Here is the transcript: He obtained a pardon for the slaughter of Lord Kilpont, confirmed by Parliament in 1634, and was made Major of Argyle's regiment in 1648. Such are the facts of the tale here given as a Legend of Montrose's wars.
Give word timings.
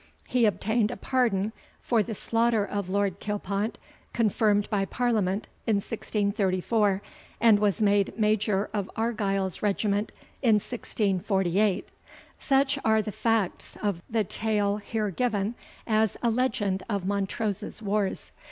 He 0.27 0.47
obtained 0.47 0.89
a 0.89 0.97
pardon 0.97 1.53
for 1.79 2.01
the 2.01 2.15
slaughter 2.15 2.65
of 2.65 2.89
Lord 2.89 3.19
Kilpont, 3.19 3.77
confirmed 4.13 4.67
by 4.71 4.83
Parliament 4.83 5.47
in 5.67 5.75
1634, 5.75 7.03
and 7.39 7.59
was 7.59 7.83
made 7.83 8.17
Major 8.17 8.67
of 8.73 8.89
Argyle's 8.95 9.61
regiment 9.61 10.11
in 10.41 10.55
1648. 10.55 11.89
Such 12.39 12.79
are 12.83 13.03
the 13.03 13.11
facts 13.11 13.77
of 13.83 14.01
the 14.09 14.23
tale 14.23 14.77
here 14.77 15.11
given 15.11 15.53
as 15.85 16.17
a 16.23 16.31
Legend 16.31 16.81
of 16.89 17.05
Montrose's 17.05 17.83
wars. 17.83 18.31